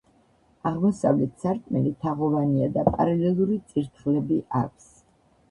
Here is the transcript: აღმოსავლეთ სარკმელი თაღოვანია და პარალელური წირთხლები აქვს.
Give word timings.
აღმოსავლეთ 0.69 1.35
სარკმელი 1.43 1.91
თაღოვანია 2.05 2.71
და 2.79 2.87
პარალელური 2.89 3.61
წირთხლები 3.75 4.41
აქვს. 4.65 4.91